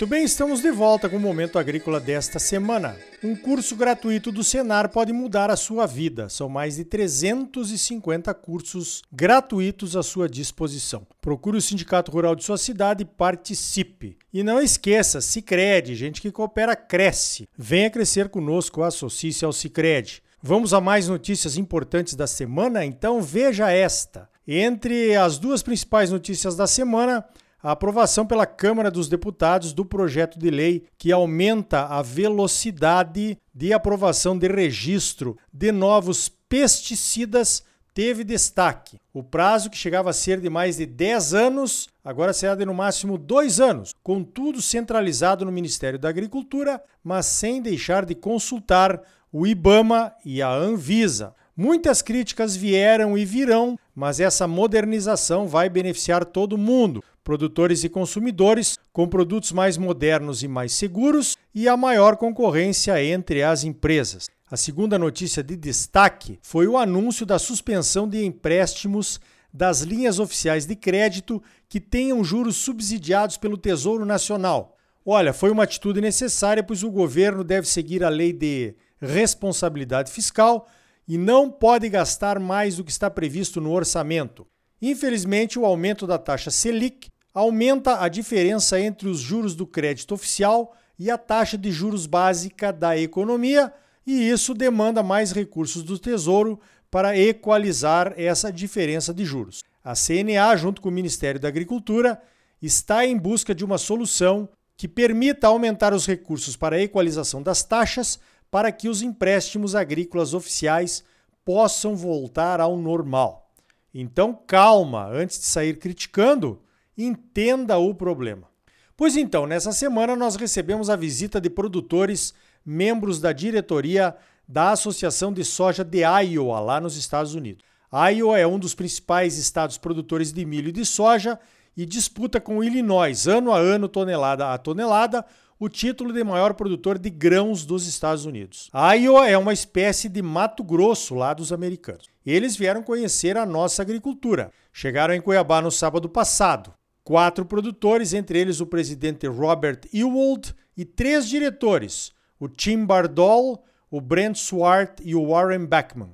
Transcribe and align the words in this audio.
Muito 0.00 0.08
bem, 0.08 0.24
estamos 0.24 0.62
de 0.62 0.70
volta 0.70 1.10
com 1.10 1.18
o 1.18 1.20
Momento 1.20 1.58
Agrícola 1.58 2.00
desta 2.00 2.38
semana. 2.38 2.96
Um 3.22 3.36
curso 3.36 3.76
gratuito 3.76 4.32
do 4.32 4.42
Senar 4.42 4.88
pode 4.88 5.12
mudar 5.12 5.50
a 5.50 5.56
sua 5.56 5.84
vida. 5.84 6.30
São 6.30 6.48
mais 6.48 6.76
de 6.76 6.86
350 6.86 8.32
cursos 8.32 9.02
gratuitos 9.12 9.96
à 9.96 10.02
sua 10.02 10.26
disposição. 10.26 11.06
Procure 11.20 11.58
o 11.58 11.60
Sindicato 11.60 12.10
Rural 12.10 12.34
de 12.34 12.42
sua 12.44 12.56
cidade 12.56 13.02
e 13.02 13.04
participe. 13.04 14.16
E 14.32 14.42
não 14.42 14.58
esqueça, 14.58 15.20
Sicredi, 15.20 15.94
gente 15.94 16.22
que 16.22 16.32
coopera 16.32 16.74
cresce. 16.74 17.46
Venha 17.54 17.90
crescer 17.90 18.30
conosco, 18.30 18.82
associe-se 18.82 19.44
ao 19.44 19.52
Sicredi. 19.52 20.22
Vamos 20.42 20.72
a 20.72 20.80
mais 20.80 21.08
notícias 21.08 21.58
importantes 21.58 22.14
da 22.14 22.26
semana? 22.26 22.86
Então 22.86 23.20
veja 23.20 23.70
esta. 23.70 24.30
Entre 24.48 25.14
as 25.14 25.36
duas 25.36 25.62
principais 25.62 26.10
notícias 26.10 26.56
da 26.56 26.66
semana, 26.66 27.22
a 27.62 27.72
aprovação 27.72 28.26
pela 28.26 28.46
Câmara 28.46 28.90
dos 28.90 29.08
Deputados 29.08 29.72
do 29.72 29.84
projeto 29.84 30.38
de 30.38 30.50
lei 30.50 30.84
que 30.96 31.12
aumenta 31.12 31.86
a 31.86 32.02
velocidade 32.02 33.36
de 33.54 33.72
aprovação 33.72 34.38
de 34.38 34.48
registro 34.48 35.36
de 35.52 35.70
novos 35.70 36.28
pesticidas 36.48 37.62
teve 37.92 38.24
destaque. 38.24 38.98
O 39.12 39.22
prazo, 39.22 39.68
que 39.68 39.76
chegava 39.76 40.10
a 40.10 40.14
ser 40.14 40.40
de 40.40 40.48
mais 40.48 40.76
de 40.76 40.86
10 40.86 41.34
anos, 41.34 41.88
agora 42.04 42.32
será 42.32 42.54
de 42.54 42.64
no 42.64 42.72
máximo 42.72 43.18
2 43.18 43.60
anos, 43.60 43.94
contudo 44.02 44.62
centralizado 44.62 45.44
no 45.44 45.52
Ministério 45.52 45.98
da 45.98 46.08
Agricultura, 46.08 46.82
mas 47.02 47.26
sem 47.26 47.60
deixar 47.60 48.06
de 48.06 48.14
consultar 48.14 49.02
o 49.32 49.46
IBAMA 49.46 50.12
e 50.24 50.40
a 50.40 50.50
Anvisa. 50.50 51.34
Muitas 51.62 52.00
críticas 52.00 52.56
vieram 52.56 53.18
e 53.18 53.24
virão, 53.26 53.78
mas 53.94 54.18
essa 54.18 54.48
modernização 54.48 55.46
vai 55.46 55.68
beneficiar 55.68 56.24
todo 56.24 56.56
mundo, 56.56 57.04
produtores 57.22 57.84
e 57.84 57.88
consumidores, 57.90 58.78
com 58.94 59.06
produtos 59.06 59.52
mais 59.52 59.76
modernos 59.76 60.42
e 60.42 60.48
mais 60.48 60.72
seguros 60.72 61.36
e 61.54 61.68
a 61.68 61.76
maior 61.76 62.16
concorrência 62.16 63.04
entre 63.04 63.42
as 63.42 63.62
empresas. 63.62 64.30
A 64.50 64.56
segunda 64.56 64.98
notícia 64.98 65.42
de 65.42 65.54
destaque 65.54 66.38
foi 66.40 66.66
o 66.66 66.78
anúncio 66.78 67.26
da 67.26 67.38
suspensão 67.38 68.08
de 68.08 68.24
empréstimos 68.24 69.20
das 69.52 69.82
linhas 69.82 70.18
oficiais 70.18 70.64
de 70.64 70.74
crédito 70.74 71.42
que 71.68 71.78
tenham 71.78 72.24
juros 72.24 72.56
subsidiados 72.56 73.36
pelo 73.36 73.58
Tesouro 73.58 74.06
Nacional. 74.06 74.78
Olha, 75.04 75.34
foi 75.34 75.50
uma 75.50 75.64
atitude 75.64 76.00
necessária, 76.00 76.62
pois 76.62 76.82
o 76.82 76.90
governo 76.90 77.44
deve 77.44 77.68
seguir 77.68 78.02
a 78.02 78.08
lei 78.08 78.32
de 78.32 78.74
responsabilidade 78.98 80.10
fiscal 80.10 80.66
e 81.10 81.18
não 81.18 81.50
pode 81.50 81.88
gastar 81.88 82.38
mais 82.38 82.76
do 82.76 82.84
que 82.84 82.92
está 82.92 83.10
previsto 83.10 83.60
no 83.60 83.72
orçamento. 83.72 84.46
Infelizmente, 84.80 85.58
o 85.58 85.66
aumento 85.66 86.06
da 86.06 86.16
taxa 86.16 86.52
Selic 86.52 87.08
aumenta 87.34 88.00
a 88.00 88.08
diferença 88.08 88.78
entre 88.78 89.08
os 89.08 89.18
juros 89.18 89.56
do 89.56 89.66
crédito 89.66 90.14
oficial 90.14 90.72
e 90.96 91.10
a 91.10 91.18
taxa 91.18 91.58
de 91.58 91.72
juros 91.72 92.06
básica 92.06 92.72
da 92.72 92.96
economia, 92.96 93.74
e 94.06 94.30
isso 94.30 94.54
demanda 94.54 95.02
mais 95.02 95.32
recursos 95.32 95.82
do 95.82 95.98
Tesouro 95.98 96.60
para 96.88 97.18
equalizar 97.18 98.14
essa 98.16 98.52
diferença 98.52 99.12
de 99.12 99.24
juros. 99.24 99.64
A 99.82 99.94
CNA, 99.96 100.54
junto 100.54 100.80
com 100.80 100.90
o 100.90 100.92
Ministério 100.92 101.40
da 101.40 101.48
Agricultura, 101.48 102.22
está 102.62 103.04
em 103.04 103.18
busca 103.18 103.52
de 103.52 103.64
uma 103.64 103.78
solução 103.78 104.48
que 104.76 104.86
permita 104.86 105.48
aumentar 105.48 105.92
os 105.92 106.06
recursos 106.06 106.54
para 106.54 106.76
a 106.76 106.80
equalização 106.80 107.42
das 107.42 107.64
taxas 107.64 108.20
para 108.50 108.72
que 108.72 108.88
os 108.88 109.02
empréstimos 109.02 109.74
agrícolas 109.74 110.34
oficiais 110.34 111.04
possam 111.44 111.94
voltar 111.96 112.60
ao 112.60 112.76
normal. 112.76 113.52
Então, 113.92 114.38
calma, 114.46 115.06
antes 115.08 115.38
de 115.38 115.46
sair 115.46 115.78
criticando, 115.78 116.60
entenda 116.96 117.78
o 117.78 117.94
problema. 117.94 118.48
Pois 118.96 119.16
então, 119.16 119.46
nessa 119.46 119.72
semana 119.72 120.14
nós 120.14 120.36
recebemos 120.36 120.90
a 120.90 120.96
visita 120.96 121.40
de 121.40 121.48
produtores, 121.48 122.34
membros 122.64 123.18
da 123.20 123.32
diretoria 123.32 124.14
da 124.46 124.72
Associação 124.72 125.32
de 125.32 125.44
Soja 125.44 125.82
de 125.82 126.00
Iowa, 126.00 126.60
lá 126.60 126.80
nos 126.80 126.96
Estados 126.96 127.34
Unidos. 127.34 127.64
Iowa 127.92 128.38
é 128.38 128.46
um 128.46 128.58
dos 128.58 128.74
principais 128.74 129.38
estados 129.38 129.78
produtores 129.78 130.32
de 130.32 130.44
milho 130.44 130.68
e 130.68 130.72
de 130.72 130.84
soja 130.84 131.38
e 131.76 131.86
disputa 131.86 132.40
com 132.40 132.62
Illinois, 132.62 133.26
ano 133.26 133.52
a 133.52 133.58
ano, 133.58 133.88
tonelada 133.88 134.52
a 134.52 134.58
tonelada, 134.58 135.24
o 135.60 135.68
título 135.68 136.10
de 136.10 136.24
maior 136.24 136.54
produtor 136.54 136.98
de 136.98 137.10
grãos 137.10 137.66
dos 137.66 137.86
Estados 137.86 138.24
Unidos. 138.24 138.70
A 138.72 138.94
Iowa 138.94 139.28
é 139.28 139.36
uma 139.36 139.52
espécie 139.52 140.08
de 140.08 140.22
Mato 140.22 140.64
Grosso 140.64 141.14
lá 141.14 141.34
dos 141.34 141.52
americanos. 141.52 142.08
Eles 142.24 142.56
vieram 142.56 142.82
conhecer 142.82 143.36
a 143.36 143.44
nossa 143.44 143.82
agricultura. 143.82 144.50
Chegaram 144.72 145.12
em 145.12 145.20
Cuiabá 145.20 145.60
no 145.60 145.70
sábado 145.70 146.08
passado. 146.08 146.72
Quatro 147.04 147.44
produtores, 147.44 148.14
entre 148.14 148.38
eles 148.38 148.60
o 148.60 148.66
presidente 148.66 149.26
Robert 149.26 149.80
Ewald, 149.92 150.54
e 150.74 150.86
três 150.86 151.28
diretores, 151.28 152.10
o 152.38 152.48
Tim 152.48 152.86
Bardol, 152.86 153.62
o 153.90 154.00
Brent 154.00 154.36
Swart 154.36 155.00
e 155.02 155.14
o 155.14 155.28
Warren 155.28 155.66
Beckman. 155.66 156.12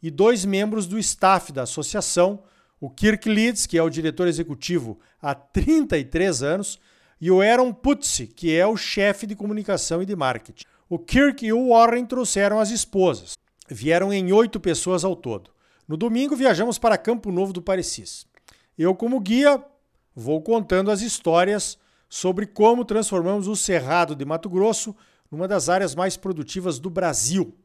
E 0.00 0.12
dois 0.12 0.44
membros 0.44 0.86
do 0.86 0.96
staff 0.96 1.52
da 1.52 1.62
associação, 1.62 2.44
o 2.80 2.88
Kirk 2.88 3.28
Leeds, 3.28 3.66
que 3.66 3.76
é 3.76 3.82
o 3.82 3.90
diretor 3.90 4.28
executivo 4.28 5.00
há 5.20 5.34
33 5.34 6.44
anos, 6.44 6.78
e 7.20 7.30
o 7.30 7.40
Aaron 7.40 7.72
Putzi, 7.72 8.26
que 8.26 8.54
é 8.54 8.66
o 8.66 8.76
chefe 8.76 9.26
de 9.26 9.34
comunicação 9.34 10.02
e 10.02 10.06
de 10.06 10.14
marketing. 10.14 10.64
O 10.88 10.98
Kirk 10.98 11.44
e 11.44 11.52
o 11.52 11.70
Warren 11.70 12.04
trouxeram 12.04 12.60
as 12.60 12.70
esposas. 12.70 13.34
Vieram 13.68 14.12
em 14.12 14.32
oito 14.32 14.60
pessoas 14.60 15.04
ao 15.04 15.16
todo. 15.16 15.50
No 15.88 15.96
domingo 15.96 16.36
viajamos 16.36 16.78
para 16.78 16.98
Campo 16.98 17.32
Novo 17.32 17.52
do 17.52 17.62
Parecis. 17.62 18.26
Eu, 18.78 18.94
como 18.94 19.18
guia, 19.18 19.64
vou 20.14 20.40
contando 20.42 20.90
as 20.90 21.00
histórias 21.00 21.78
sobre 22.08 22.46
como 22.46 22.84
transformamos 22.84 23.48
o 23.48 23.56
Cerrado 23.56 24.14
de 24.14 24.24
Mato 24.24 24.48
Grosso 24.48 24.94
numa 25.30 25.48
das 25.48 25.68
áreas 25.68 25.94
mais 25.94 26.16
produtivas 26.16 26.78
do 26.78 26.90
Brasil. 26.90 27.56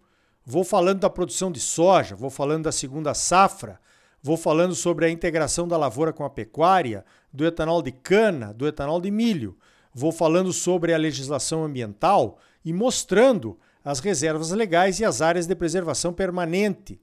Vou 0.44 0.64
falando 0.64 1.02
da 1.02 1.10
produção 1.10 1.52
de 1.52 1.60
soja, 1.60 2.16
vou 2.16 2.30
falando 2.30 2.64
da 2.64 2.72
segunda 2.72 3.14
safra, 3.14 3.80
Vou 4.24 4.38
falando 4.38 4.76
sobre 4.76 5.06
a 5.06 5.10
integração 5.10 5.68
da 5.68 5.78
lavoura 5.78 6.14
com 6.14 6.24
a 6.24 6.30
pecuária, 6.30 7.04
do 7.34 7.46
etanol 7.46 7.82
de 7.82 7.92
cana, 7.92 8.54
do 8.54 8.68
etanol 8.68 9.02
de 9.02 9.10
milho. 9.10 9.58
Vou 9.94 10.12
falando 10.12 10.54
sobre 10.54 10.94
a 10.94 10.98
legislação 10.98 11.64
ambiental 11.64 12.38
e 12.64 12.72
mostrando 12.72 13.58
as 13.84 14.00
reservas 14.00 14.52
legais 14.52 15.00
e 15.00 15.06
as 15.06 15.22
áreas 15.22 15.48
de 15.48 15.56
preservação 15.56 16.14
permanente. 16.14 17.00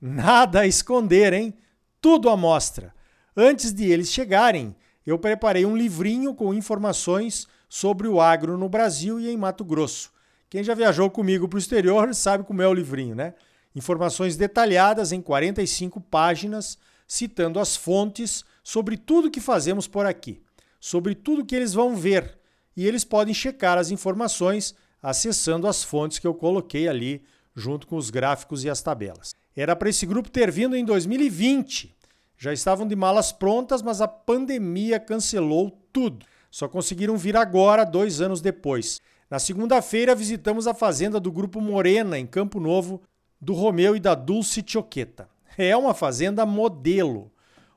Nada 0.00 0.60
a 0.60 0.66
esconder, 0.66 1.32
hein? 1.32 1.54
Tudo 2.00 2.30
à 2.30 2.36
mostra. 2.36 2.94
Antes 3.36 3.72
de 3.72 3.90
eles 3.90 4.10
chegarem, 4.10 4.74
eu 5.04 5.18
preparei 5.18 5.66
um 5.66 5.76
livrinho 5.76 6.34
com 6.34 6.54
informações 6.54 7.48
sobre 7.68 8.06
o 8.06 8.20
agro 8.20 8.56
no 8.56 8.68
Brasil 8.68 9.20
e 9.20 9.28
em 9.28 9.36
Mato 9.36 9.64
Grosso. 9.64 10.12
Quem 10.48 10.64
já 10.64 10.74
viajou 10.74 11.10
comigo 11.10 11.48
para 11.48 11.56
o 11.56 11.60
exterior 11.60 12.14
sabe 12.14 12.44
como 12.44 12.62
é 12.62 12.68
o 12.68 12.74
livrinho, 12.74 13.14
né? 13.14 13.34
Informações 13.74 14.36
detalhadas 14.36 15.12
em 15.12 15.20
45 15.20 16.00
páginas, 16.00 16.76
citando 17.06 17.60
as 17.60 17.76
fontes 17.76 18.44
sobre 18.62 18.96
tudo 18.96 19.30
que 19.30 19.40
fazemos 19.40 19.86
por 19.86 20.06
aqui, 20.06 20.42
sobre 20.80 21.14
tudo 21.14 21.44
que 21.44 21.54
eles 21.54 21.72
vão 21.72 21.96
ver. 21.96 22.38
E 22.76 22.86
eles 22.86 23.04
podem 23.04 23.34
checar 23.34 23.78
as 23.78 23.90
informações 23.90 24.74
acessando 25.02 25.66
as 25.66 25.82
fontes 25.82 26.18
que 26.18 26.26
eu 26.26 26.34
coloquei 26.34 26.88
ali, 26.88 27.22
junto 27.54 27.86
com 27.86 27.96
os 27.96 28.10
gráficos 28.10 28.64
e 28.64 28.70
as 28.70 28.82
tabelas. 28.82 29.34
Era 29.56 29.74
para 29.74 29.88
esse 29.88 30.06
grupo 30.06 30.30
ter 30.30 30.50
vindo 30.50 30.76
em 30.76 30.84
2020. 30.84 31.94
Já 32.36 32.52
estavam 32.52 32.86
de 32.86 32.96
malas 32.96 33.32
prontas, 33.32 33.82
mas 33.82 34.00
a 34.00 34.08
pandemia 34.08 34.98
cancelou 34.98 35.70
tudo. 35.92 36.24
Só 36.50 36.68
conseguiram 36.68 37.16
vir 37.16 37.36
agora, 37.36 37.84
dois 37.84 38.20
anos 38.20 38.40
depois. 38.40 39.00
Na 39.28 39.38
segunda-feira, 39.38 40.14
visitamos 40.14 40.66
a 40.66 40.74
fazenda 40.74 41.20
do 41.20 41.30
Grupo 41.30 41.60
Morena, 41.60 42.18
em 42.18 42.26
Campo 42.26 42.58
Novo, 42.58 43.02
do 43.40 43.54
Romeu 43.54 43.96
e 43.96 44.00
da 44.00 44.14
Dulce 44.14 44.62
Choqueta. 44.66 45.28
É 45.56 45.76
uma 45.76 45.94
fazenda 45.94 46.44
modelo. 46.44 47.30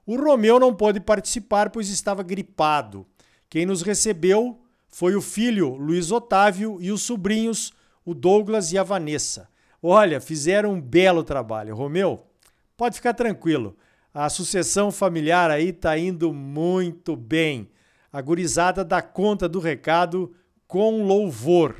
O 0.05 0.17
Romeu 0.17 0.59
não 0.59 0.73
pôde 0.75 0.99
participar, 0.99 1.69
pois 1.69 1.89
estava 1.89 2.21
gripado. 2.23 3.05
Quem 3.49 3.65
nos 3.65 3.81
recebeu 3.81 4.59
foi 4.89 5.15
o 5.15 5.21
filho 5.21 5.75
Luiz 5.75 6.11
Otávio 6.11 6.77
e 6.81 6.91
os 6.91 7.01
sobrinhos, 7.01 7.71
o 8.05 8.13
Douglas 8.13 8.71
e 8.73 8.77
a 8.77 8.83
Vanessa. 8.83 9.47
Olha, 9.81 10.19
fizeram 10.19 10.73
um 10.73 10.81
belo 10.81 11.23
trabalho. 11.23 11.75
Romeu, 11.75 12.25
pode 12.77 12.95
ficar 12.95 13.13
tranquilo. 13.13 13.75
A 14.13 14.29
sucessão 14.29 14.91
familiar 14.91 15.49
aí 15.49 15.69
está 15.69 15.97
indo 15.97 16.33
muito 16.33 17.15
bem. 17.15 17.69
A 18.11 18.21
gurizada 18.21 18.85
dá 18.85 19.01
conta 19.01 19.49
do 19.49 19.59
recado 19.59 20.33
com 20.67 21.03
louvor. 21.03 21.75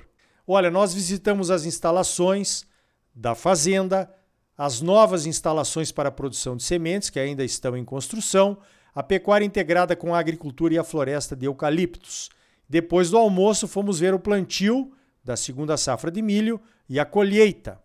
Olha, 0.48 0.72
nós 0.72 0.94
visitamos 0.94 1.52
as 1.52 1.66
instalações, 1.66 2.66
da 3.14 3.36
fazenda, 3.36 4.10
as 4.58 4.82
novas 4.82 5.26
instalações 5.26 5.92
para 5.92 6.10
a 6.10 6.12
produção 6.12 6.56
de 6.56 6.64
sementes, 6.64 7.10
que 7.10 7.20
ainda 7.20 7.44
estão 7.44 7.76
em 7.76 7.84
construção, 7.84 8.58
a 8.94 9.02
pecuária 9.02 9.46
integrada 9.46 9.96
com 9.96 10.14
a 10.14 10.20
agricultura 10.20 10.74
e 10.74 10.78
a 10.78 10.84
floresta 10.84 11.36
de 11.36 11.46
eucaliptos. 11.46 12.30
Depois 12.70 13.10
do 13.10 13.18
almoço, 13.18 13.68
fomos 13.68 14.00
ver 14.00 14.14
o 14.14 14.20
plantio 14.20 14.92
da 15.24 15.36
segunda 15.36 15.78
safra 15.78 16.12
de 16.12 16.22
milho 16.22 16.60
e 16.88 17.00
a 17.00 17.06
colheita. 17.06 17.82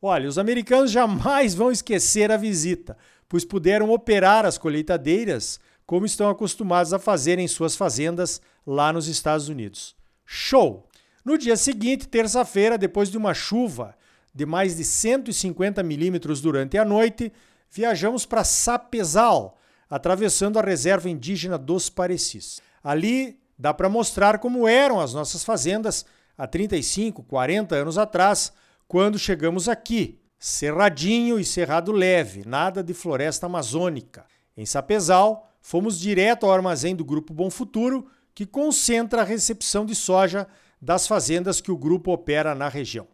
Olha, 0.00 0.28
os 0.28 0.38
americanos 0.38 0.90
jamais 0.90 1.54
vão 1.54 1.70
esquecer 1.70 2.30
a 2.30 2.36
visita, 2.36 2.96
pois 3.28 3.44
puderam 3.44 3.90
operar 3.90 4.46
as 4.46 4.56
colheitadeiras 4.56 5.60
como 5.84 6.06
estão 6.06 6.28
acostumados 6.28 6.92
a 6.92 6.98
fazer 6.98 7.38
em 7.38 7.48
suas 7.48 7.74
fazendas 7.74 8.40
lá 8.66 8.92
nos 8.92 9.08
Estados 9.08 9.48
Unidos. 9.48 9.96
Show! 10.24 10.86
No 11.24 11.36
dia 11.36 11.56
seguinte, 11.56 12.08
terça-feira, 12.08 12.78
depois 12.78 13.10
de 13.10 13.18
uma 13.18 13.34
chuva 13.34 13.94
de 14.34 14.46
mais 14.46 14.76
de 14.76 14.84
150 14.84 15.82
milímetros 15.82 16.40
durante 16.40 16.78
a 16.78 16.84
noite, 16.84 17.32
viajamos 17.70 18.24
para 18.24 18.44
Sapezal, 18.44 19.58
atravessando 19.88 20.58
a 20.58 20.62
reserva 20.62 21.08
indígena 21.08 21.58
dos 21.58 21.88
Parecis. 21.90 22.60
Ali 22.82 23.40
dá 23.58 23.74
para 23.74 23.88
mostrar 23.88 24.38
como 24.38 24.68
eram 24.68 25.00
as 25.00 25.12
nossas 25.12 25.42
fazendas 25.42 26.04
há 26.36 26.46
35, 26.46 27.22
40 27.24 27.74
anos 27.74 27.98
atrás, 27.98 28.52
quando 28.86 29.18
chegamos 29.18 29.68
aqui. 29.68 30.20
Cerradinho 30.38 31.40
e 31.40 31.44
cerrado 31.44 31.90
leve, 31.90 32.44
nada 32.46 32.82
de 32.82 32.94
floresta 32.94 33.46
amazônica. 33.46 34.24
Em 34.56 34.64
Sapezal, 34.64 35.50
fomos 35.60 35.98
direto 35.98 36.46
ao 36.46 36.52
armazém 36.52 36.94
do 36.94 37.04
Grupo 37.04 37.34
Bom 37.34 37.50
Futuro, 37.50 38.06
que 38.34 38.46
concentra 38.46 39.22
a 39.22 39.24
recepção 39.24 39.84
de 39.84 39.96
soja 39.96 40.46
das 40.80 41.08
fazendas 41.08 41.60
que 41.60 41.72
o 41.72 41.76
grupo 41.76 42.12
opera 42.12 42.54
na 42.54 42.68
região. 42.68 43.08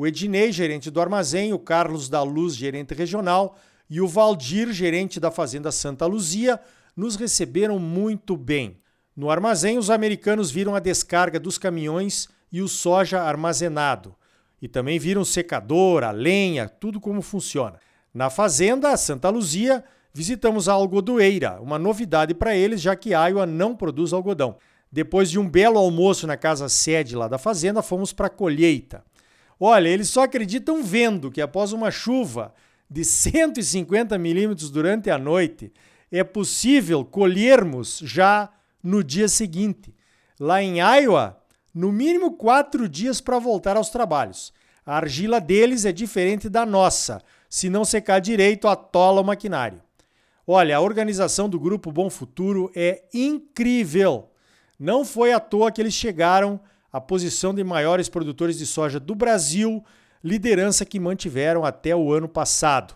O 0.00 0.06
Ednei, 0.06 0.50
gerente 0.50 0.90
do 0.90 0.98
armazém, 0.98 1.52
o 1.52 1.58
Carlos 1.58 2.08
da 2.08 2.22
Luz, 2.22 2.56
gerente 2.56 2.94
regional, 2.94 3.58
e 3.90 4.00
o 4.00 4.08
Valdir, 4.08 4.72
gerente 4.72 5.20
da 5.20 5.30
Fazenda 5.30 5.70
Santa 5.70 6.06
Luzia, 6.06 6.58
nos 6.96 7.16
receberam 7.16 7.78
muito 7.78 8.34
bem. 8.34 8.78
No 9.14 9.28
armazém, 9.28 9.76
os 9.76 9.90
americanos 9.90 10.50
viram 10.50 10.74
a 10.74 10.80
descarga 10.80 11.38
dos 11.38 11.58
caminhões 11.58 12.30
e 12.50 12.62
o 12.62 12.66
soja 12.66 13.20
armazenado. 13.20 14.14
E 14.62 14.66
também 14.66 14.98
viram 14.98 15.22
secador, 15.22 16.02
a 16.02 16.12
lenha, 16.12 16.66
tudo 16.66 16.98
como 16.98 17.20
funciona. 17.20 17.78
Na 18.14 18.30
fazenda 18.30 18.96
Santa 18.96 19.28
Luzia, 19.28 19.84
visitamos 20.14 20.66
a 20.66 20.72
algodoeira, 20.72 21.60
uma 21.60 21.78
novidade 21.78 22.32
para 22.32 22.56
eles, 22.56 22.80
já 22.80 22.96
que 22.96 23.10
Iowa 23.10 23.44
não 23.44 23.76
produz 23.76 24.14
algodão. 24.14 24.56
Depois 24.90 25.30
de 25.30 25.38
um 25.38 25.46
belo 25.46 25.78
almoço 25.78 26.26
na 26.26 26.38
casa 26.38 26.70
sede 26.70 27.14
lá 27.14 27.28
da 27.28 27.36
fazenda, 27.36 27.82
fomos 27.82 28.14
para 28.14 28.28
a 28.28 28.30
colheita. 28.30 29.04
Olha, 29.62 29.88
eles 29.88 30.08
só 30.08 30.22
acreditam 30.22 30.82
vendo 30.82 31.30
que 31.30 31.42
após 31.42 31.72
uma 31.72 31.90
chuva 31.90 32.54
de 32.88 33.04
150 33.04 34.16
milímetros 34.16 34.70
durante 34.70 35.10
a 35.10 35.18
noite, 35.18 35.70
é 36.10 36.24
possível 36.24 37.04
colhermos 37.04 38.00
já 38.02 38.48
no 38.82 39.04
dia 39.04 39.28
seguinte. 39.28 39.94
Lá 40.40 40.62
em 40.62 40.78
Iowa, 40.78 41.38
no 41.74 41.92
mínimo 41.92 42.32
quatro 42.32 42.88
dias 42.88 43.20
para 43.20 43.38
voltar 43.38 43.76
aos 43.76 43.90
trabalhos. 43.90 44.52
A 44.84 44.96
argila 44.96 45.38
deles 45.38 45.84
é 45.84 45.92
diferente 45.92 46.48
da 46.48 46.64
nossa. 46.64 47.22
Se 47.48 47.68
não 47.68 47.84
secar 47.84 48.18
direito, 48.18 48.66
atola 48.66 49.20
o 49.20 49.24
maquinário. 49.24 49.82
Olha, 50.46 50.78
a 50.78 50.80
organização 50.80 51.48
do 51.48 51.60
Grupo 51.60 51.92
Bom 51.92 52.08
Futuro 52.08 52.72
é 52.74 53.04
incrível. 53.12 54.30
Não 54.78 55.04
foi 55.04 55.32
à 55.32 55.38
toa 55.38 55.70
que 55.70 55.80
eles 55.80 55.94
chegaram 55.94 56.58
à 56.92 57.00
posição 57.00 57.54
de 57.54 57.62
maiores 57.62 58.08
produtores 58.08 58.58
de 58.58 58.66
soja 58.66 58.98
do 58.98 59.14
Brasil, 59.14 59.84
liderança 60.22 60.84
que 60.84 61.00
mantiveram 61.00 61.64
até 61.64 61.94
o 61.94 62.12
ano 62.12 62.28
passado. 62.28 62.94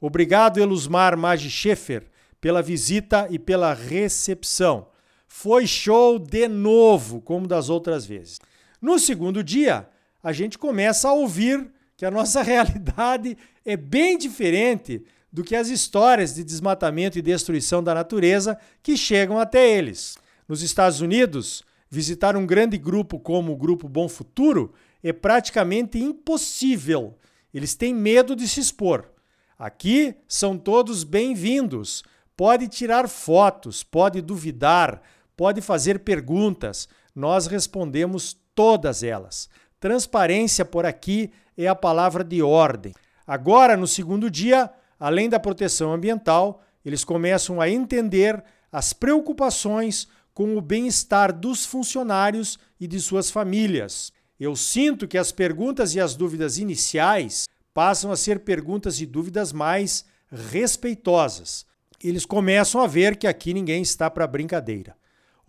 Obrigado, 0.00 0.58
Elusmar 0.58 1.16
Magi 1.16 1.50
Schaefer, 1.50 2.06
pela 2.40 2.62
visita 2.62 3.26
e 3.30 3.38
pela 3.38 3.74
recepção. 3.74 4.88
Foi 5.26 5.66
show 5.66 6.18
de 6.18 6.48
novo, 6.48 7.20
como 7.20 7.46
das 7.46 7.68
outras 7.68 8.06
vezes. 8.06 8.40
No 8.80 8.98
segundo 8.98 9.44
dia, 9.44 9.88
a 10.22 10.32
gente 10.32 10.58
começa 10.58 11.08
a 11.08 11.12
ouvir 11.12 11.70
que 11.96 12.04
a 12.04 12.10
nossa 12.10 12.40
realidade 12.42 13.36
é 13.64 13.76
bem 13.76 14.16
diferente 14.16 15.04
do 15.32 15.44
que 15.44 15.54
as 15.54 15.68
histórias 15.68 16.34
de 16.34 16.42
desmatamento 16.42 17.18
e 17.18 17.22
destruição 17.22 17.82
da 17.82 17.94
natureza 17.94 18.58
que 18.82 18.96
chegam 18.96 19.38
até 19.38 19.70
eles. 19.70 20.16
Nos 20.48 20.62
Estados 20.62 21.00
Unidos, 21.00 21.62
visitar 21.90 22.36
um 22.36 22.46
grande 22.46 22.78
grupo 22.78 23.18
como 23.18 23.52
o 23.52 23.56
Grupo 23.56 23.88
Bom 23.88 24.08
Futuro 24.08 24.72
é 25.02 25.12
praticamente 25.12 25.98
impossível. 25.98 27.18
Eles 27.52 27.74
têm 27.74 27.92
medo 27.92 28.36
de 28.36 28.46
se 28.46 28.60
expor. 28.60 29.10
Aqui 29.58 30.14
são 30.28 30.56
todos 30.56 31.02
bem-vindos. 31.02 32.04
Pode 32.36 32.68
tirar 32.68 33.08
fotos, 33.08 33.82
pode 33.82 34.22
duvidar, 34.22 35.02
pode 35.36 35.60
fazer 35.60 35.98
perguntas, 35.98 36.88
nós 37.14 37.46
respondemos 37.46 38.38
todas 38.54 39.02
elas. 39.02 39.48
Transparência 39.80 40.64
por 40.64 40.86
aqui 40.86 41.30
é 41.56 41.66
a 41.66 41.74
palavra 41.74 42.22
de 42.22 42.40
ordem. 42.40 42.94
Agora, 43.26 43.76
no 43.76 43.86
segundo 43.86 44.30
dia, 44.30 44.70
além 44.98 45.28
da 45.28 45.40
proteção 45.40 45.92
ambiental, 45.92 46.62
eles 46.84 47.04
começam 47.04 47.60
a 47.60 47.68
entender 47.68 48.42
as 48.72 48.92
preocupações 48.92 50.08
com 50.32 50.56
o 50.56 50.60
bem-estar 50.60 51.32
dos 51.32 51.66
funcionários 51.66 52.58
e 52.78 52.86
de 52.86 53.00
suas 53.00 53.30
famílias. 53.30 54.12
Eu 54.38 54.56
sinto 54.56 55.06
que 55.06 55.18
as 55.18 55.32
perguntas 55.32 55.94
e 55.94 56.00
as 56.00 56.14
dúvidas 56.14 56.58
iniciais 56.58 57.46
passam 57.74 58.10
a 58.10 58.16
ser 58.16 58.40
perguntas 58.40 59.00
e 59.00 59.06
dúvidas 59.06 59.52
mais 59.52 60.04
respeitosas. 60.30 61.66
Eles 62.02 62.24
começam 62.24 62.80
a 62.80 62.86
ver 62.86 63.16
que 63.16 63.26
aqui 63.26 63.52
ninguém 63.52 63.82
está 63.82 64.10
para 64.10 64.26
brincadeira 64.26 64.96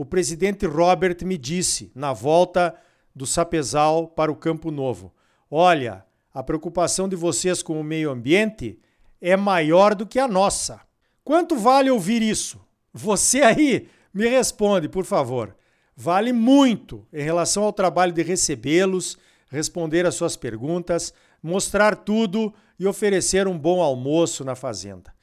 o 0.01 0.06
presidente 0.06 0.66
Robert 0.66 1.18
me 1.24 1.38
disse 1.38 1.92
na 1.94 2.12
volta 2.12 2.74
do 3.16 3.28
Sapezal 3.28 4.07
para 4.07 4.31
o 4.31 4.36
Campo 4.36 4.72
Novo: 4.72 5.13
Olha, 5.48 6.04
a 6.33 6.42
preocupação 6.42 7.07
de 7.07 7.16
vocês 7.16 7.62
com 7.62 7.80
o 7.80 7.83
meio 7.83 8.10
ambiente 8.10 8.80
é 9.22 9.38
maior 9.38 9.94
do 9.94 10.07
que 10.07 10.18
a 10.18 10.28
nossa. 10.28 10.81
Quanto 11.24 11.56
vale 11.56 11.92
ouvir 11.92 12.24
isso? 12.24 12.60
Você 12.92 13.44
aí 13.44 13.88
me 14.13 14.27
responde, 14.27 14.89
por 14.89 15.05
favor. 15.05 15.55
Vale 15.95 16.33
muito 16.33 17.05
em 17.13 17.23
relação 17.23 17.63
ao 17.63 17.73
trabalho 17.73 18.13
de 18.13 18.23
recebê-los, 18.23 19.17
responder 19.49 20.05
às 20.05 20.15
suas 20.15 20.35
perguntas, 20.35 21.13
mostrar 21.43 21.95
tudo 21.95 22.53
e 22.79 22.87
oferecer 22.87 23.47
um 23.47 23.57
bom 23.57 23.81
almoço 23.81 24.43
na 24.43 24.55
fazenda. 24.55 25.13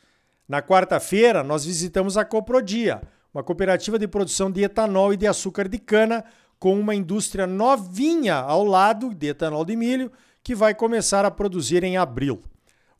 Na 0.49 0.63
quarta-feira, 0.63 1.43
nós 1.43 1.65
visitamos 1.65 2.17
a 2.17 2.25
Coprodia 2.25 3.03
uma 3.33 3.43
cooperativa 3.43 3.99
de 3.99 4.09
produção 4.09 4.51
de 4.51 4.63
etanol 4.63 5.13
e 5.13 5.17
de 5.17 5.27
açúcar 5.27 5.69
de 5.69 5.79
cana, 5.79 6.25
com 6.59 6.79
uma 6.79 6.95
indústria 6.95 7.47
novinha 7.47 8.35
ao 8.35 8.65
lado 8.65 9.15
de 9.15 9.29
etanol 9.29 9.65
de 9.65 9.77
milho, 9.77 10.11
que 10.43 10.55
vai 10.55 10.75
começar 10.75 11.25
a 11.25 11.31
produzir 11.31 11.85
em 11.85 11.97
abril. 11.97 12.43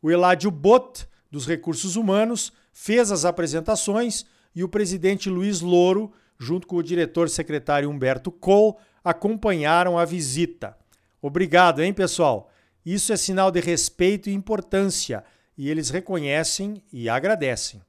O 0.01 0.09
Eládio 0.09 0.49
Bot, 0.49 1.05
dos 1.29 1.45
Recursos 1.45 1.95
Humanos, 1.95 2.53
fez 2.71 3.11
as 3.11 3.25
apresentações 3.25 4.25
e 4.55 4.63
o 4.63 4.69
presidente 4.69 5.29
Luiz 5.29 5.61
Louro, 5.61 6.11
junto 6.37 6.67
com 6.67 6.77
o 6.77 6.83
diretor-secretário 6.83 7.89
Humberto 7.89 8.31
Cole, 8.31 8.75
acompanharam 9.03 9.97
a 9.97 10.05
visita. 10.05 10.77
Obrigado, 11.21 11.81
hein, 11.81 11.93
pessoal? 11.93 12.49
Isso 12.85 13.11
é 13.11 13.17
sinal 13.17 13.51
de 13.51 13.59
respeito 13.59 14.29
e 14.29 14.33
importância 14.33 15.23
e 15.57 15.69
eles 15.69 15.89
reconhecem 15.89 16.81
e 16.91 17.09
agradecem. 17.09 17.81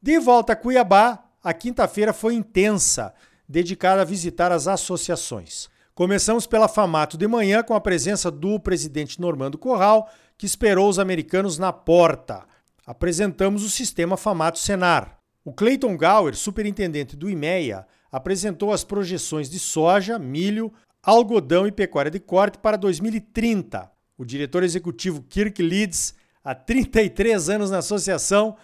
De 0.00 0.18
volta 0.18 0.52
a 0.52 0.56
Cuiabá, 0.56 1.24
a 1.42 1.54
quinta-feira 1.54 2.12
foi 2.12 2.34
intensa, 2.34 3.14
dedicada 3.48 4.02
a 4.02 4.04
visitar 4.04 4.52
as 4.52 4.68
associações. 4.68 5.70
Começamos 5.94 6.46
pela 6.46 6.68
Famato 6.68 7.16
de 7.16 7.26
manhã 7.26 7.62
com 7.62 7.74
a 7.74 7.80
presença 7.80 8.30
do 8.30 8.60
presidente 8.60 9.20
Normando 9.20 9.56
Corral, 9.56 10.10
que 10.36 10.44
esperou 10.44 10.88
os 10.88 10.98
americanos 10.98 11.58
na 11.58 11.72
porta. 11.72 12.44
Apresentamos 12.86 13.64
o 13.64 13.70
sistema 13.70 14.16
Famato 14.16 14.58
Senar. 14.58 15.13
O 15.44 15.52
Clayton 15.52 15.94
Gower, 15.94 16.34
superintendente 16.34 17.14
do 17.14 17.28
IMEA, 17.28 17.86
apresentou 18.10 18.72
as 18.72 18.82
projeções 18.82 19.50
de 19.50 19.58
soja, 19.58 20.18
milho, 20.18 20.72
algodão 21.02 21.66
e 21.66 21.72
pecuária 21.72 22.10
de 22.10 22.18
corte 22.18 22.56
para 22.56 22.78
2030. 22.78 23.90
O 24.16 24.24
diretor 24.24 24.62
executivo 24.62 25.22
Kirk 25.22 25.62
Leeds, 25.62 26.14
há 26.42 26.54
33 26.54 27.50
anos 27.50 27.70
na 27.70 27.78
associação, 27.78 28.56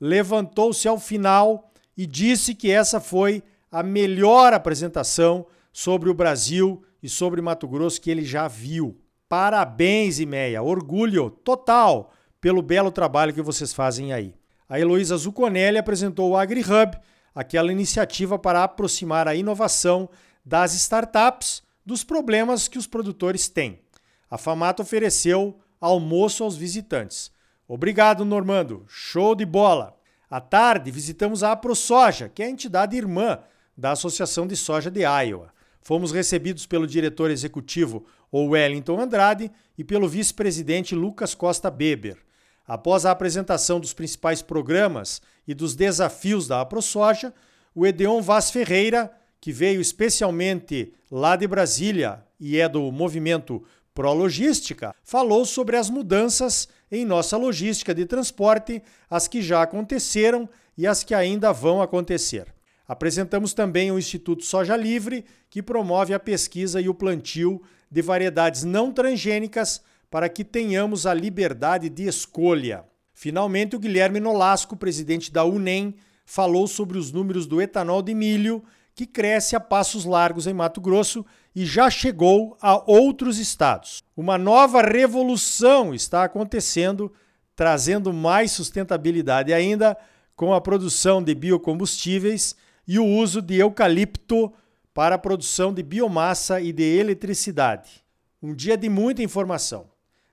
levantou-se 0.00 0.86
ao 0.86 1.00
final 1.00 1.72
e 1.96 2.06
disse 2.06 2.54
que 2.54 2.70
essa 2.70 3.00
foi 3.00 3.42
a 3.68 3.82
melhor 3.82 4.52
apresentação 4.52 5.44
sobre 5.72 6.08
o 6.08 6.14
Brasil 6.14 6.84
e 7.02 7.08
sobre 7.08 7.42
Mato 7.42 7.66
Grosso 7.66 8.00
que 8.00 8.12
ele 8.12 8.24
já 8.24 8.46
viu. 8.46 8.96
Parabéns, 9.28 10.20
Imeia, 10.20 10.62
orgulho 10.62 11.30
total 11.30 12.12
pelo 12.40 12.62
belo 12.62 12.92
trabalho 12.92 13.34
que 13.34 13.42
vocês 13.42 13.72
fazem 13.72 14.12
aí. 14.12 14.37
A 14.68 14.78
Heloísa 14.78 15.16
Zuconelli 15.16 15.78
apresentou 15.78 16.30
o 16.30 16.36
AgriHub, 16.36 16.98
aquela 17.34 17.72
iniciativa 17.72 18.38
para 18.38 18.62
aproximar 18.62 19.26
a 19.26 19.34
inovação 19.34 20.08
das 20.44 20.74
startups 20.74 21.62
dos 21.86 22.04
problemas 22.04 22.68
que 22.68 22.76
os 22.76 22.86
produtores 22.86 23.48
têm. 23.48 23.80
A 24.30 24.36
Famata 24.36 24.82
ofereceu 24.82 25.58
almoço 25.80 26.44
aos 26.44 26.56
visitantes. 26.56 27.30
Obrigado, 27.66 28.24
Normando. 28.24 28.84
Show 28.88 29.34
de 29.34 29.46
bola! 29.46 29.96
À 30.30 30.40
tarde, 30.40 30.90
visitamos 30.90 31.42
a 31.42 31.52
AproSoja, 31.52 32.28
que 32.28 32.42
é 32.42 32.46
a 32.46 32.50
entidade 32.50 32.96
irmã 32.96 33.38
da 33.74 33.92
Associação 33.92 34.46
de 34.46 34.56
Soja 34.56 34.90
de 34.90 35.00
Iowa. 35.00 35.50
Fomos 35.80 36.12
recebidos 36.12 36.66
pelo 36.66 36.86
diretor 36.86 37.30
executivo 37.30 38.04
Wellington 38.30 39.00
Andrade 39.00 39.50
e 39.78 39.82
pelo 39.82 40.06
vice-presidente 40.06 40.94
Lucas 40.94 41.34
Costa 41.34 41.70
Beber. 41.70 42.18
Após 42.68 43.06
a 43.06 43.10
apresentação 43.10 43.80
dos 43.80 43.94
principais 43.94 44.42
programas 44.42 45.22
e 45.46 45.54
dos 45.54 45.74
desafios 45.74 46.46
da 46.46 46.60
AproSoja, 46.60 47.32
o 47.74 47.86
Edeon 47.86 48.20
Vaz 48.20 48.50
Ferreira, 48.50 49.10
que 49.40 49.50
veio 49.50 49.80
especialmente 49.80 50.92
lá 51.10 51.34
de 51.34 51.46
Brasília 51.46 52.22
e 52.38 52.58
é 52.58 52.68
do 52.68 52.92
movimento 52.92 53.64
Pro 53.94 54.12
Logística, 54.12 54.94
falou 55.02 55.46
sobre 55.46 55.78
as 55.78 55.88
mudanças 55.88 56.68
em 56.92 57.06
nossa 57.06 57.38
logística 57.38 57.94
de 57.94 58.04
transporte, 58.04 58.82
as 59.08 59.26
que 59.26 59.40
já 59.40 59.62
aconteceram 59.62 60.46
e 60.76 60.86
as 60.86 61.02
que 61.02 61.14
ainda 61.14 61.52
vão 61.52 61.80
acontecer. 61.80 62.52
Apresentamos 62.86 63.54
também 63.54 63.90
o 63.90 63.98
Instituto 63.98 64.44
Soja 64.44 64.76
Livre, 64.76 65.24
que 65.48 65.62
promove 65.62 66.12
a 66.12 66.20
pesquisa 66.20 66.82
e 66.82 66.88
o 66.88 66.94
plantio 66.94 67.62
de 67.90 68.02
variedades 68.02 68.62
não 68.62 68.92
transgênicas 68.92 69.80
para 70.10 70.28
que 70.28 70.44
tenhamos 70.44 71.06
a 71.06 71.14
liberdade 71.14 71.88
de 71.88 72.06
escolha. 72.06 72.84
Finalmente, 73.12 73.76
o 73.76 73.78
Guilherme 73.78 74.20
Nolasco, 74.20 74.76
presidente 74.76 75.32
da 75.32 75.44
UNEM, 75.44 75.94
falou 76.24 76.66
sobre 76.66 76.98
os 76.98 77.10
números 77.10 77.46
do 77.46 77.60
etanol 77.60 78.02
de 78.02 78.14
milho, 78.14 78.62
que 78.94 79.06
cresce 79.06 79.54
a 79.54 79.60
passos 79.60 80.04
largos 80.04 80.46
em 80.46 80.52
Mato 80.52 80.80
Grosso 80.80 81.24
e 81.54 81.64
já 81.64 81.88
chegou 81.88 82.56
a 82.60 82.82
outros 82.90 83.38
estados. 83.38 84.02
Uma 84.16 84.36
nova 84.36 84.82
revolução 84.82 85.94
está 85.94 86.24
acontecendo, 86.24 87.12
trazendo 87.54 88.12
mais 88.12 88.52
sustentabilidade 88.52 89.52
ainda 89.52 89.96
com 90.34 90.52
a 90.54 90.60
produção 90.60 91.22
de 91.22 91.34
biocombustíveis 91.34 92.54
e 92.86 92.98
o 92.98 93.04
uso 93.04 93.42
de 93.42 93.56
eucalipto 93.56 94.52
para 94.94 95.14
a 95.14 95.18
produção 95.18 95.72
de 95.72 95.82
biomassa 95.82 96.60
e 96.60 96.72
de 96.72 96.82
eletricidade. 96.82 98.04
Um 98.42 98.54
dia 98.54 98.76
de 98.76 98.88
muita 98.88 99.22
informação. 99.22 99.86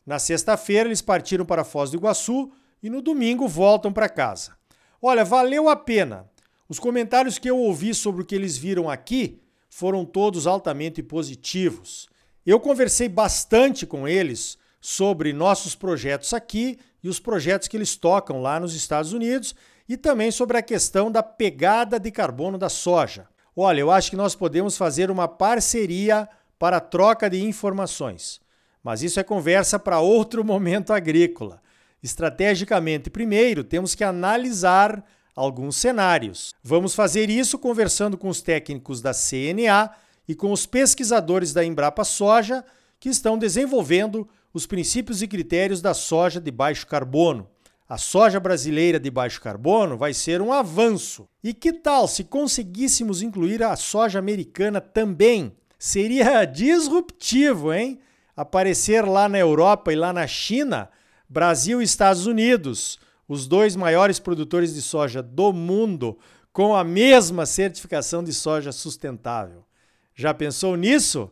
Na 0.06 0.20
sexta-feira, 0.20 0.88
eles 0.88 1.02
partiram 1.02 1.46
para 1.46 1.64
Foz 1.64 1.90
do 1.90 1.98
Iguaçu 1.98 2.52
e 2.84 2.90
no 2.90 3.02
domingo 3.02 3.48
voltam 3.48 3.92
para 3.92 4.08
casa. 4.08 4.56
Olha, 5.02 5.26
valeu 5.26 5.68
a 5.68 5.76
pena. 5.76 6.30
Os 6.70 6.80
comentários 6.80 7.40
que 7.40 7.50
eu 7.50 7.58
ouvi 7.58 7.94
sobre 7.94 8.22
o 8.22 8.26
que 8.26 8.36
eles 8.36 8.58
viram 8.58 8.90
aqui 8.90 9.42
foram 9.70 10.06
todos 10.06 10.46
altamente 10.46 11.02
positivos. 11.02 12.08
Eu 12.46 12.60
conversei 12.60 13.10
bastante 13.10 13.86
com 13.86 14.08
eles 14.08 14.58
sobre 14.80 15.34
nossos 15.34 15.74
projetos 15.74 16.34
aqui 16.34 16.78
e 17.04 17.10
os 17.10 17.20
projetos 17.20 17.68
que 17.68 17.76
eles 17.76 17.96
tocam 17.96 18.42
lá 18.42 18.60
nos 18.60 18.76
Estados 18.76 19.14
Unidos 19.14 19.56
e 19.90 19.98
também 19.98 20.30
sobre 20.30 20.58
a 20.58 20.62
questão 20.62 21.12
da 21.12 21.24
pegada 21.24 22.00
de 22.00 22.12
carbono 22.12 22.58
da 22.58 22.70
soja. 22.70 23.28
Olha, 23.56 23.80
eu 23.80 23.90
acho 23.90 24.12
que 24.12 24.16
nós 24.16 24.36
podemos 24.36 24.78
fazer 24.78 25.10
uma 25.10 25.28
parceria 25.28 26.30
para 26.60 26.80
troca 26.80 27.30
de 27.30 27.44
informações. 27.44 28.40
Mas 28.86 29.02
isso 29.02 29.20
é 29.20 29.24
conversa 29.24 29.80
para 29.80 30.00
outro 30.00 30.46
momento 30.46 30.94
agrícola. 30.94 31.60
Estrategicamente, 32.04 33.10
primeiro, 33.10 33.64
temos 33.64 33.96
que 33.96 34.04
analisar 34.04 35.04
alguns 35.36 35.76
cenários. 35.76 36.54
Vamos 36.64 36.94
fazer 36.94 37.28
isso 37.28 37.58
conversando 37.58 38.16
com 38.16 38.30
os 38.30 38.44
técnicos 38.44 39.02
da 39.02 39.12
CNA 39.12 39.90
e 40.28 40.36
com 40.36 40.52
os 40.52 40.68
pesquisadores 40.68 41.52
da 41.52 41.66
Embrapa 41.66 42.04
Soja, 42.04 42.64
que 43.00 43.10
estão 43.10 43.40
desenvolvendo 43.40 44.28
os 44.54 44.68
princípios 44.68 45.24
e 45.24 45.28
critérios 45.28 45.82
da 45.82 45.96
soja 45.96 46.40
de 46.40 46.52
baixo 46.52 46.86
carbono. 46.86 47.50
A 47.90 47.98
soja 47.98 48.40
brasileira 48.40 49.00
de 49.00 49.10
baixo 49.10 49.42
carbono 49.42 49.98
vai 49.98 50.14
ser 50.14 50.44
um 50.44 50.54
avanço. 50.54 51.28
E 51.44 51.56
que 51.56 51.74
tal 51.74 52.08
se 52.08 52.24
conseguíssemos 52.24 53.24
incluir 53.24 53.64
a 53.64 53.76
soja 53.76 54.20
americana 54.20 54.80
também? 54.80 55.54
Seria 55.80 56.46
disruptivo, 56.46 57.74
hein? 57.74 58.00
Aparecer 58.36 59.06
lá 59.06 59.30
na 59.30 59.38
Europa 59.38 59.94
e 59.94 59.96
lá 59.96 60.12
na 60.12 60.28
China, 60.28 60.90
Brasil 61.30 61.82
e 61.82 61.86
Estados 61.86 62.26
Unidos, 62.26 63.00
os 63.28 63.48
dois 63.48 63.76
maiores 63.76 64.20
produtores 64.20 64.74
de 64.74 64.82
soja 64.82 65.22
do 65.22 65.54
mundo, 65.54 66.18
com 66.52 66.76
a 66.76 66.84
mesma 66.84 67.46
certificação 67.46 68.24
de 68.24 68.34
soja 68.34 68.72
sustentável. 68.72 69.66
Já 70.14 70.34
pensou 70.34 70.76
nisso? 70.76 71.30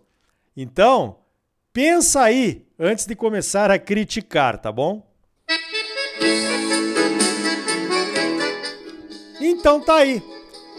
Então, 0.55 1.17
pensa 1.72 2.22
aí 2.22 2.65
antes 2.77 3.05
de 3.05 3.15
começar 3.15 3.72
a 3.72 3.79
criticar, 3.79 4.57
tá 4.57 4.72
bom? 4.72 5.05
Então 9.39 9.79
tá 9.79 9.95
aí. 9.95 10.22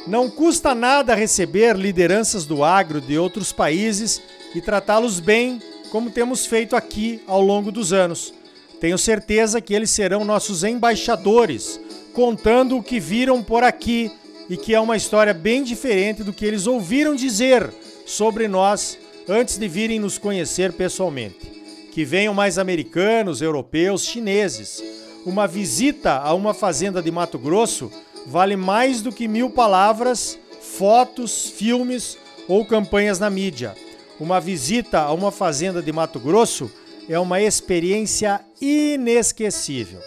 Não 0.06 0.30
custa 0.30 0.74
nada 0.74 1.14
receber 1.14 1.76
lideranças 1.76 2.44
do 2.44 2.62
agro 2.62 3.00
de 3.00 3.18
outros 3.18 3.52
países 3.52 4.22
e 4.54 4.60
tratá-los 4.60 5.18
bem, 5.20 5.60
como 5.94 6.10
temos 6.10 6.44
feito 6.44 6.74
aqui 6.74 7.22
ao 7.24 7.40
longo 7.40 7.70
dos 7.70 7.92
anos. 7.92 8.34
Tenho 8.80 8.98
certeza 8.98 9.60
que 9.60 9.72
eles 9.72 9.92
serão 9.92 10.24
nossos 10.24 10.64
embaixadores, 10.64 11.78
contando 12.12 12.76
o 12.76 12.82
que 12.82 12.98
viram 12.98 13.40
por 13.40 13.62
aqui 13.62 14.10
e 14.50 14.56
que 14.56 14.74
é 14.74 14.80
uma 14.80 14.96
história 14.96 15.32
bem 15.32 15.62
diferente 15.62 16.24
do 16.24 16.32
que 16.32 16.44
eles 16.44 16.66
ouviram 16.66 17.14
dizer 17.14 17.72
sobre 18.04 18.48
nós 18.48 18.98
antes 19.28 19.56
de 19.56 19.68
virem 19.68 20.00
nos 20.00 20.18
conhecer 20.18 20.72
pessoalmente. 20.72 21.52
Que 21.92 22.04
venham 22.04 22.34
mais 22.34 22.58
americanos, 22.58 23.40
europeus, 23.40 24.04
chineses. 24.04 24.82
Uma 25.24 25.46
visita 25.46 26.16
a 26.16 26.34
uma 26.34 26.52
fazenda 26.52 27.00
de 27.00 27.12
Mato 27.12 27.38
Grosso 27.38 27.88
vale 28.26 28.56
mais 28.56 29.00
do 29.00 29.12
que 29.12 29.28
mil 29.28 29.48
palavras, 29.48 30.36
fotos, 30.60 31.46
filmes 31.50 32.18
ou 32.48 32.64
campanhas 32.64 33.20
na 33.20 33.30
mídia. 33.30 33.76
Uma 34.18 34.40
visita 34.40 35.00
a 35.00 35.12
uma 35.12 35.32
fazenda 35.32 35.82
de 35.82 35.92
Mato 35.92 36.20
Grosso 36.20 36.70
é 37.08 37.18
uma 37.18 37.40
experiência 37.40 38.40
inesquecível. 38.60 40.00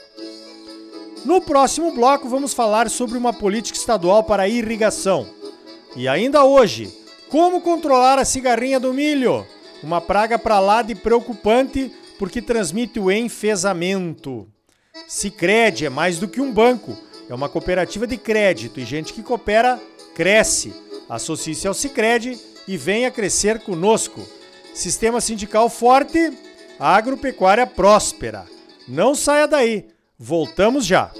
No 1.25 1.41
próximo 1.41 1.91
bloco, 1.91 2.29
vamos 2.29 2.53
falar 2.53 2.89
sobre 2.89 3.17
uma 3.17 3.33
política 3.33 3.77
estadual 3.77 4.23
para 4.23 4.47
irrigação. 4.47 5.27
E 5.95 6.07
ainda 6.07 6.43
hoje, 6.43 6.91
como 7.29 7.61
controlar 7.61 8.17
a 8.17 8.25
cigarrinha 8.25 8.79
do 8.79 8.93
milho? 8.93 9.45
Uma 9.83 9.99
praga 9.99 10.39
para 10.39 10.59
lá 10.59 10.81
de 10.81 10.95
preocupante 10.95 11.91
porque 12.17 12.41
transmite 12.41 12.99
o 12.99 13.11
enfesamento. 13.11 14.47
Sicredi 15.07 15.85
é 15.85 15.89
mais 15.89 16.17
do 16.17 16.27
que 16.27 16.41
um 16.41 16.51
banco 16.51 16.97
é 17.29 17.35
uma 17.35 17.49
cooperativa 17.49 18.07
de 18.07 18.17
crédito 18.17 18.79
e 18.79 18.85
gente 18.85 19.13
que 19.13 19.21
coopera 19.21 19.79
cresce. 20.15 20.73
Associe-se 21.09 21.67
ao 21.67 21.73
Sicredi 21.73 22.39
e 22.67 22.77
venha 22.77 23.11
crescer 23.11 23.59
conosco. 23.59 24.21
Sistema 24.73 25.21
sindical 25.21 25.69
forte, 25.69 26.31
agropecuária 26.79 27.65
próspera. 27.65 28.45
Não 28.87 29.15
saia 29.15 29.47
daí. 29.47 29.87
Voltamos 30.19 30.85
já. 30.85 31.11